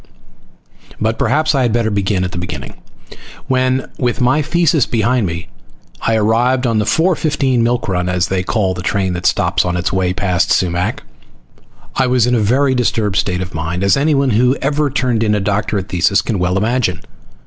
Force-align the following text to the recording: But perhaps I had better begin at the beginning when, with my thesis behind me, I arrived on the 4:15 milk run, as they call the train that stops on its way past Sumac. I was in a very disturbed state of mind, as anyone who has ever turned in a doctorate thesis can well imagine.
But 0.99 1.19
perhaps 1.19 1.53
I 1.53 1.61
had 1.61 1.71
better 1.71 1.91
begin 1.91 2.23
at 2.23 2.31
the 2.31 2.39
beginning 2.39 2.73
when, 3.47 3.85
with 3.99 4.19
my 4.19 4.41
thesis 4.41 4.87
behind 4.87 5.27
me, 5.27 5.47
I 6.01 6.15
arrived 6.15 6.65
on 6.65 6.79
the 6.79 6.85
4:15 6.85 7.59
milk 7.59 7.87
run, 7.87 8.09
as 8.09 8.25
they 8.27 8.41
call 8.41 8.73
the 8.73 8.81
train 8.81 9.13
that 9.13 9.27
stops 9.27 9.63
on 9.63 9.77
its 9.77 9.93
way 9.93 10.11
past 10.11 10.49
Sumac. 10.51 11.03
I 11.97 12.07
was 12.07 12.25
in 12.25 12.33
a 12.33 12.39
very 12.39 12.73
disturbed 12.73 13.17
state 13.17 13.41
of 13.43 13.53
mind, 13.53 13.83
as 13.83 13.95
anyone 13.95 14.31
who 14.31 14.53
has 14.53 14.59
ever 14.63 14.89
turned 14.89 15.21
in 15.21 15.35
a 15.35 15.39
doctorate 15.39 15.89
thesis 15.89 16.23
can 16.23 16.39
well 16.39 16.57
imagine. 16.57 17.01